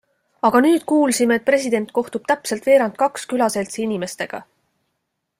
Aga 0.47 0.59
nüüd 0.65 0.85
kuulsime, 0.91 1.35
et 1.41 1.45
president 1.49 1.91
kohtub 1.99 2.25
täpselt 2.31 2.69
veerand 2.71 2.97
kaks 3.03 3.29
külaseltsi 3.35 3.85
inimestega. 3.87 4.41